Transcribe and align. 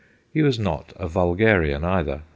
He 0.33 0.41
was 0.41 0.57
not 0.57 0.93
a 0.95 1.07
vulgarian 1.07 1.83
either. 1.83 2.23